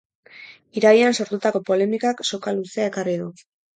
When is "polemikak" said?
1.67-2.25